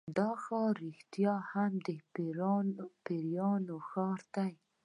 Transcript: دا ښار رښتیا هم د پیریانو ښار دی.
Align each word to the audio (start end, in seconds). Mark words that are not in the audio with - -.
دا 0.17 0.29
ښار 0.43 0.73
رښتیا 0.87 1.35
هم 1.51 1.71
د 1.85 1.87
پیریانو 3.03 3.75
ښار 3.89 4.19
دی. 4.35 4.51